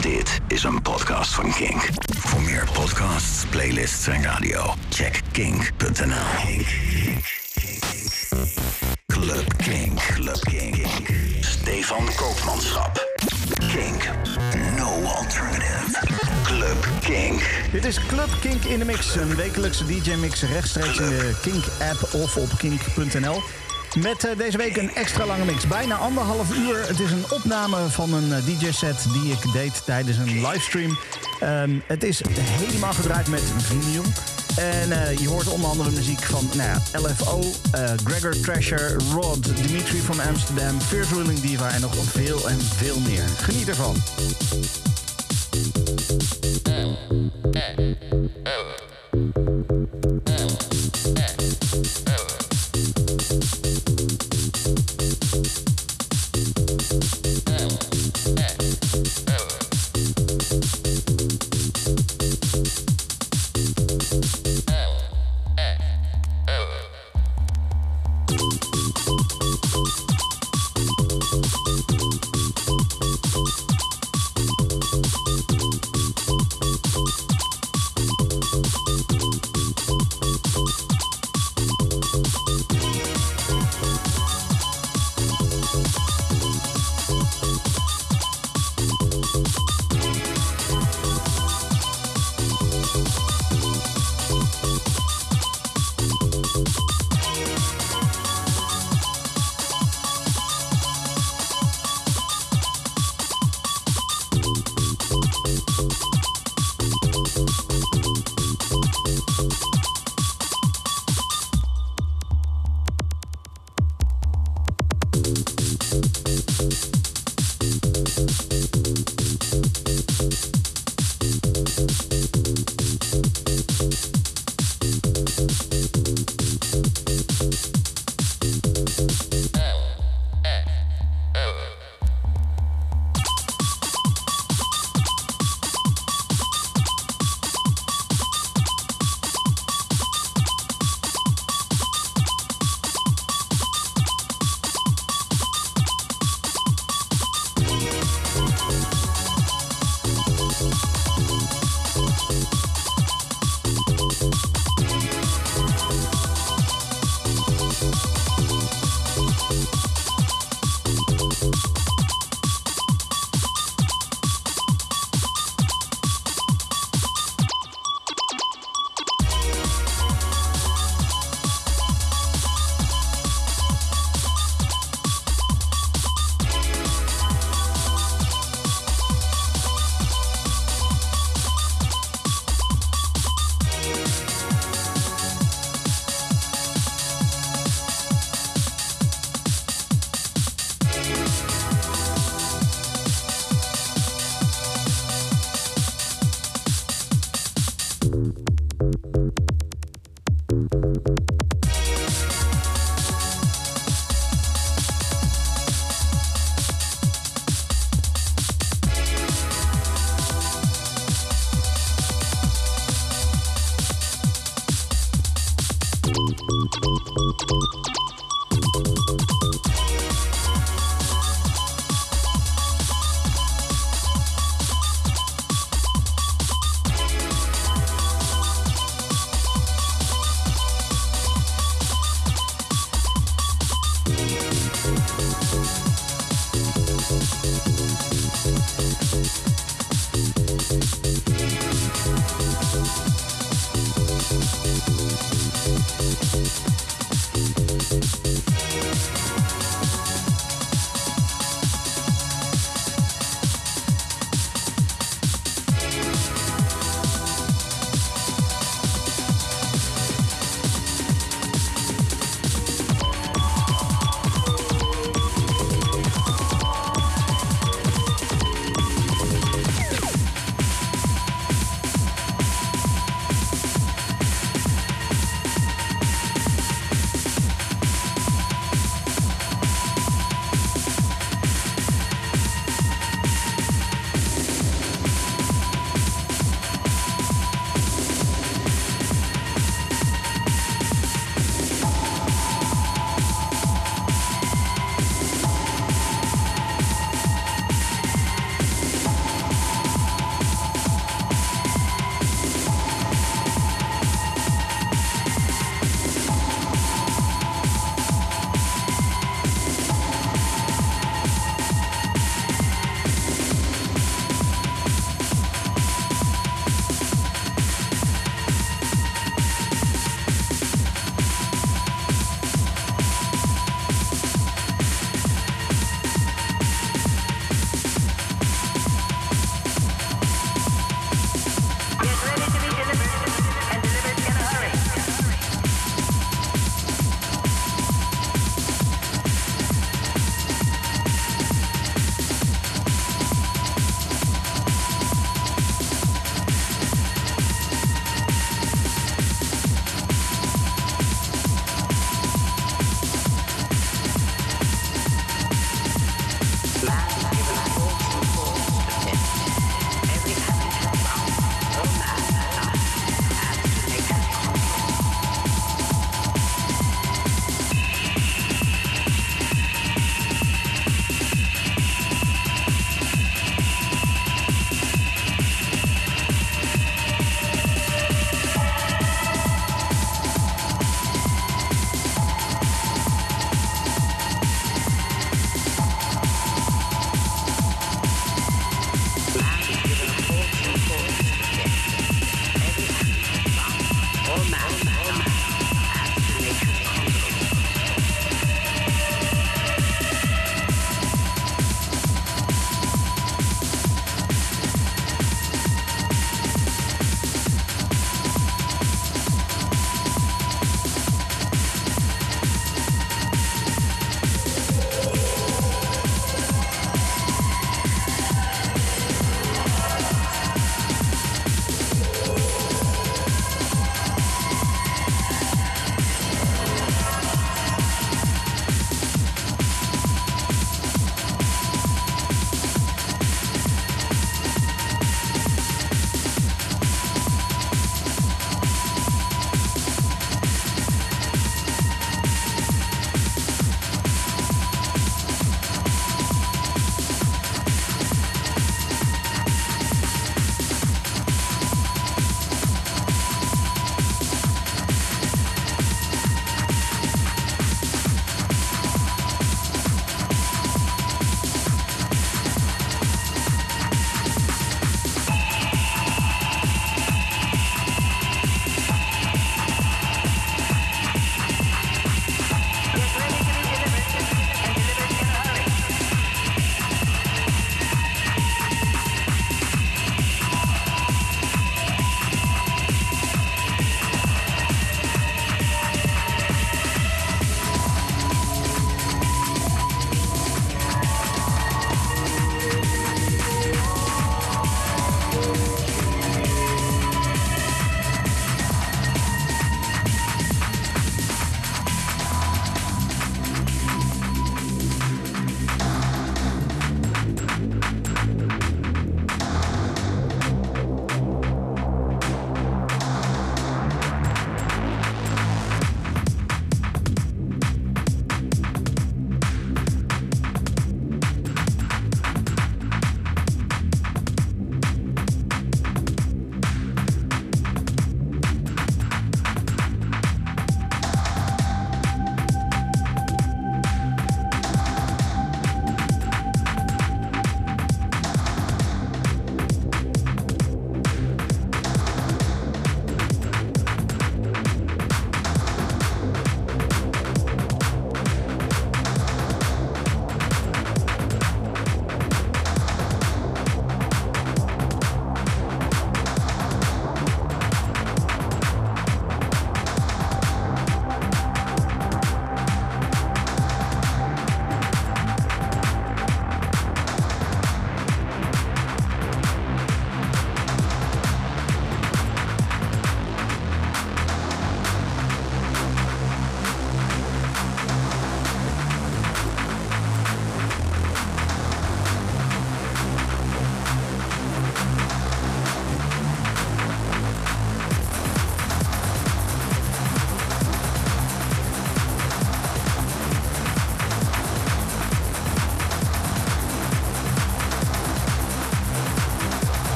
[0.00, 1.88] Dit is een podcast van Kink.
[2.18, 6.16] Voor meer podcasts, playlists en radio, check kink.nl.
[6.44, 6.66] Kink.
[9.06, 10.00] Club Kink.
[10.14, 10.86] Club Kink.
[11.40, 13.08] Stefan Koopmanschap.
[13.72, 14.10] Kink.
[14.76, 16.06] No alternative.
[16.42, 17.40] Club Kink.
[17.72, 22.36] Dit is Club Kink in de Mix, een wekelijkse DJ-mix rechtstreeks in de Kink-app of
[22.36, 23.42] op kink.nl.
[23.98, 25.66] Met eh, deze week een extra lange mix.
[25.66, 26.86] Bijna anderhalf uur.
[26.86, 30.98] Het is een opname van een eh, DJ-set die ik deed tijdens een livestream.
[31.40, 34.02] Ehm, het is helemaal gedraaid met vinyl.
[34.56, 37.40] En eh, je hoort onder andere muziek van nou ja, LFO,
[38.04, 43.24] Gregor Trasher, Rod, Dimitri van Amsterdam, First Ruling Diva en nog veel en veel meer.
[43.38, 43.96] Geniet ervan.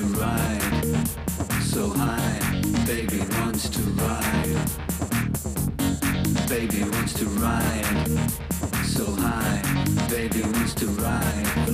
[0.00, 0.96] to ride
[1.60, 2.62] so high.
[2.86, 4.56] Baby wants to ride.
[6.48, 8.08] Baby wants to ride
[8.84, 9.62] so high.
[10.08, 11.69] Baby wants to ride.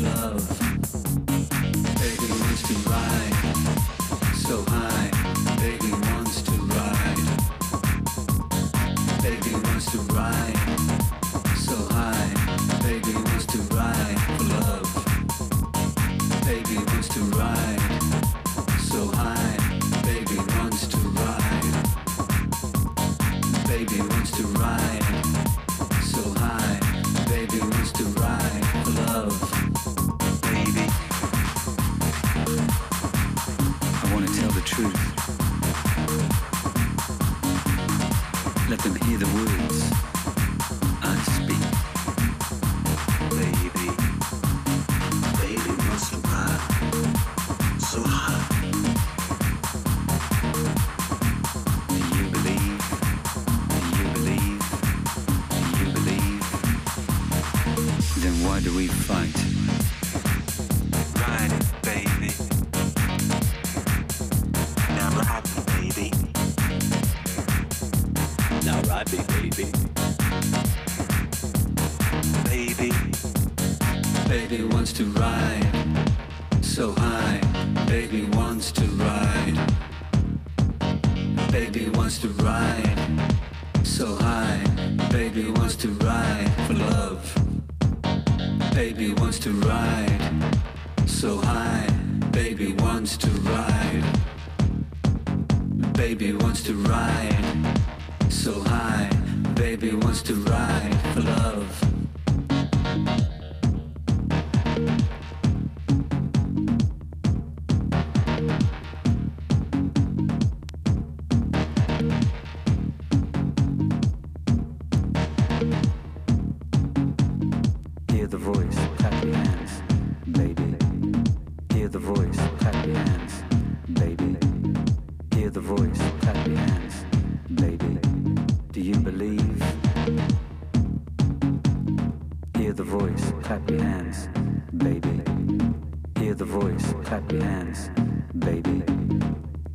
[138.39, 138.83] baby.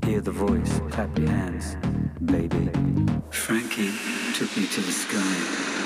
[0.06, 1.76] Hear the voice, clap your hands,
[2.26, 2.70] baby.
[3.30, 3.94] Frankie
[4.34, 5.82] took me to the sky.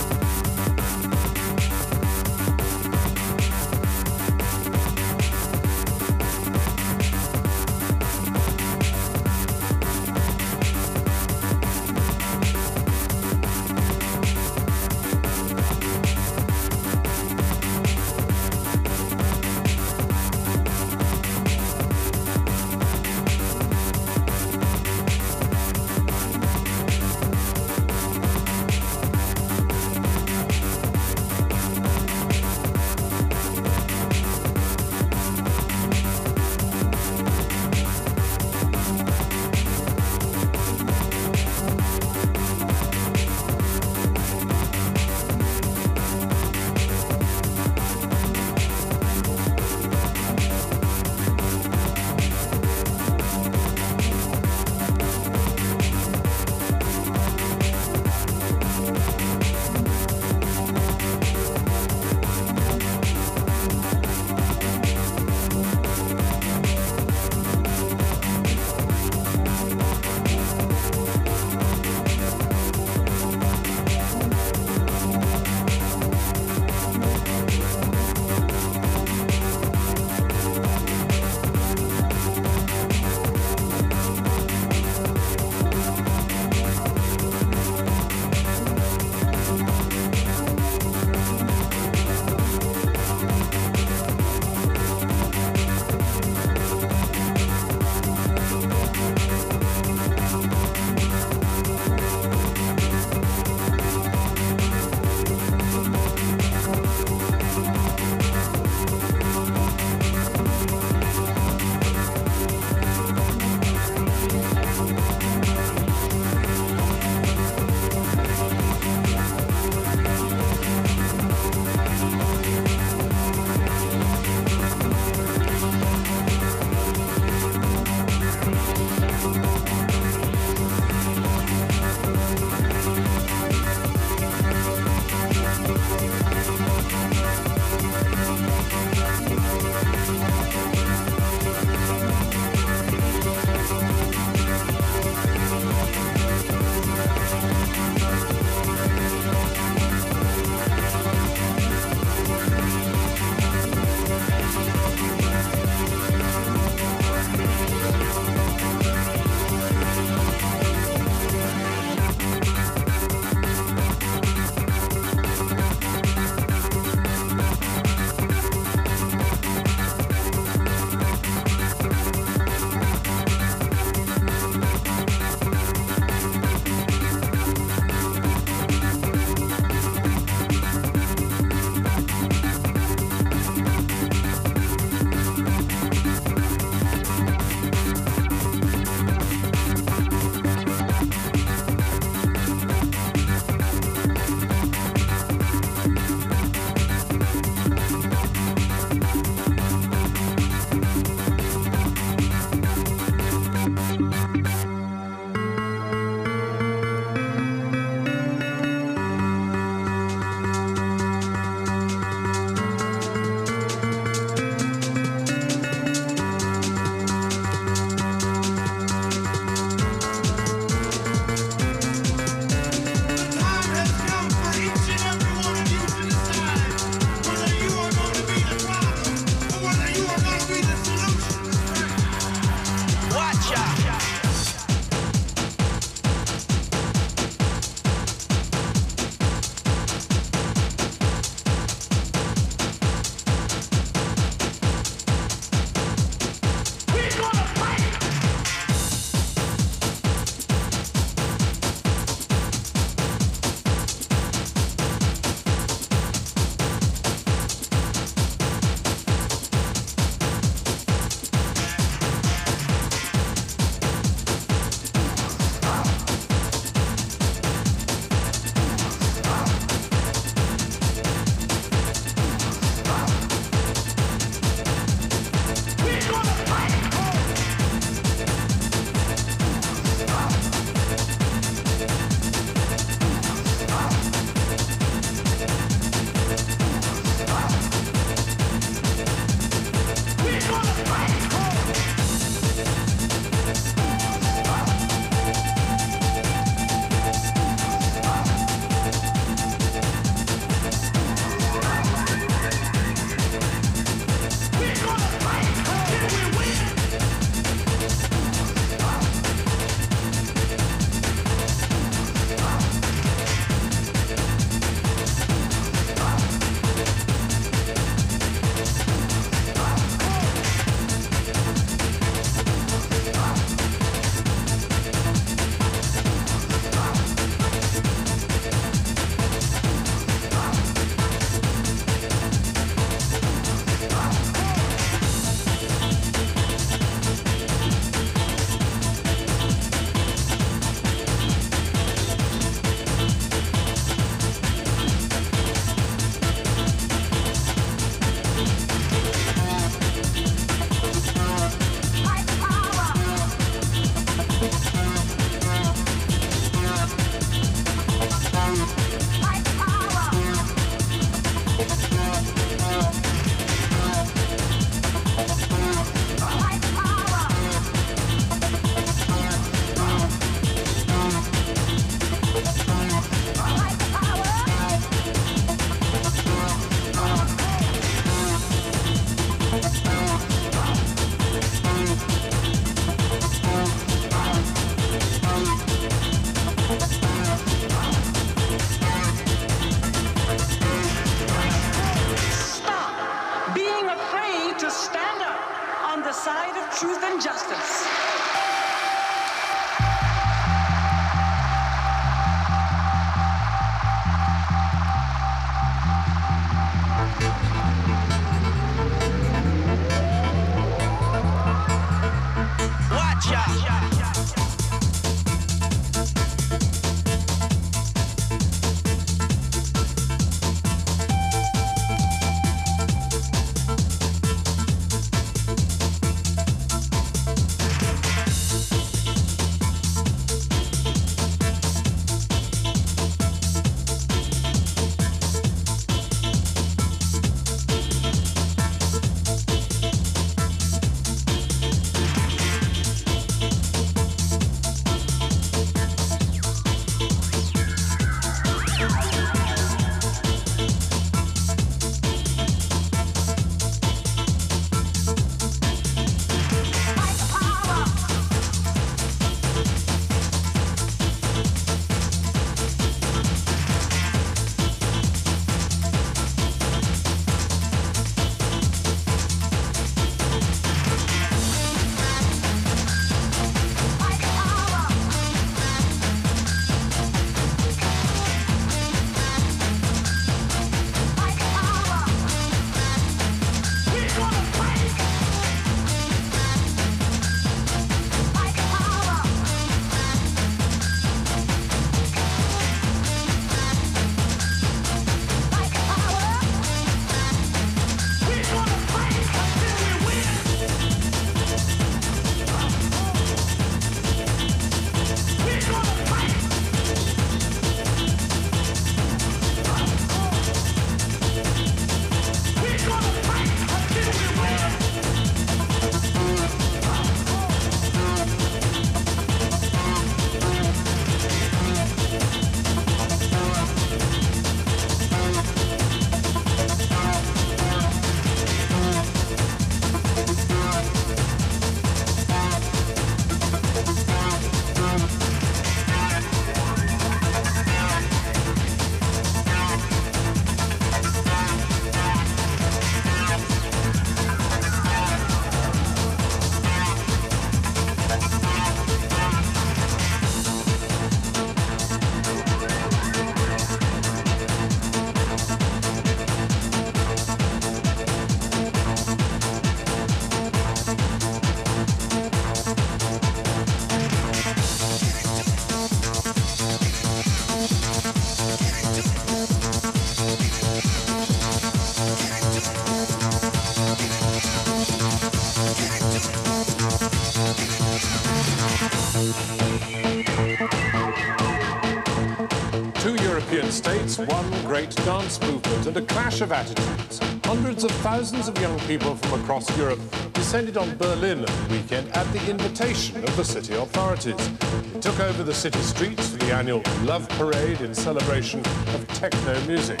[583.74, 587.18] States, one great dance movement and a clash of attitudes.
[587.44, 589.98] Hundreds of thousands of young people from across Europe
[590.32, 594.48] descended on Berlin at the weekend at the invitation of the city authorities.
[594.94, 599.60] It took over the city streets for the annual Love Parade in celebration of techno
[599.66, 600.00] music.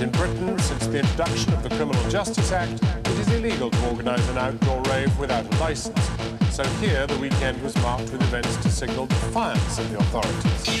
[0.00, 4.26] In Britain, since the introduction of the Criminal Justice Act, it is illegal to organise
[4.28, 6.19] an outdoor rave without a licence.
[6.60, 10.80] So here, the weekend was marked with events to signal defiance of the authorities.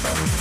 [0.00, 0.37] Thank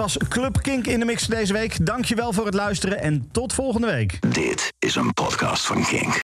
[0.00, 1.86] was Club Kink in de mix deze week.
[1.86, 4.18] Dankjewel voor het luisteren en tot volgende week.
[4.32, 6.18] Dit is een podcast van Kink.